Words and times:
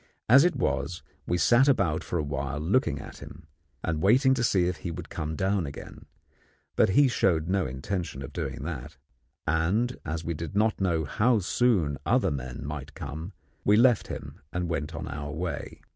As 0.27 0.43
it 0.43 0.55
was, 0.55 1.03
we 1.27 1.37
sat 1.37 1.67
about 1.67 2.03
for 2.03 2.17
a 2.17 2.23
while 2.23 2.59
looking 2.59 2.97
at 2.99 3.19
him, 3.19 3.45
and 3.83 4.01
waiting 4.01 4.33
to 4.33 4.43
see 4.43 4.65
if 4.65 4.77
he 4.77 4.89
would 4.89 5.11
come 5.11 5.35
down 5.35 5.67
again; 5.67 6.07
but 6.75 6.89
he 6.89 7.07
showed 7.07 7.47
no 7.47 7.67
intention 7.67 8.23
of 8.23 8.33
doing 8.33 8.63
that, 8.63 8.97
and, 9.45 9.97
as 10.03 10.25
we 10.25 10.33
did 10.33 10.55
not 10.55 10.81
know 10.81 11.03
how 11.05 11.37
soon 11.37 11.99
other 12.03 12.31
men 12.31 12.65
might 12.65 12.95
come, 12.95 13.33
we 13.63 13.77
left 13.77 14.07
him 14.07 14.39
and 14.51 14.69
went 14.69 14.95
on 14.95 15.07
our 15.07 15.31
way. 15.33 15.81